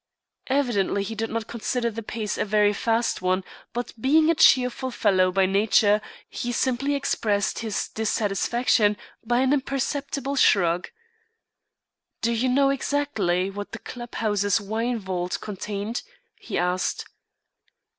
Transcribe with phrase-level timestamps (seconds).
[0.47, 4.89] Evidently he did not consider the pace a very fast one, but being a cheerful
[4.89, 10.89] fellow by nature, he simply expressed his dissatisfaction by an imperceptible shrug.
[12.23, 16.01] "Do you know exactly what the club house's wine vault contained?"
[16.39, 17.05] he asked.